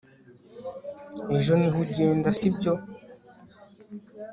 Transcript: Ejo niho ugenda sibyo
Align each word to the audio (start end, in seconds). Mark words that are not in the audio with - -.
Ejo 1.35 1.51
niho 1.57 1.77
ugenda 1.85 2.29
sibyo 2.37 2.73